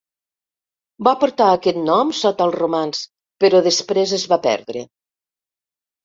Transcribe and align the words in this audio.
Va 1.07 1.11
portar 1.23 1.49
aquest 1.57 1.77
nom 1.89 2.13
sota 2.19 2.47
els 2.49 2.57
romans, 2.61 3.01
però 3.45 3.61
després 3.67 4.15
es 4.19 4.25
va 4.33 4.39
perdre. 4.47 4.83